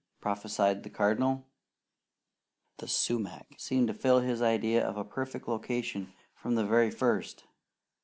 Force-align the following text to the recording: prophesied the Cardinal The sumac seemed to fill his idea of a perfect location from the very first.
prophesied 0.19 0.81
the 0.81 0.89
Cardinal 0.89 1.45
The 2.77 2.87
sumac 2.87 3.45
seemed 3.59 3.87
to 3.89 3.93
fill 3.93 4.21
his 4.21 4.41
idea 4.41 4.83
of 4.83 4.97
a 4.97 5.05
perfect 5.05 5.47
location 5.47 6.11
from 6.33 6.55
the 6.55 6.65
very 6.65 6.89
first. 6.89 7.43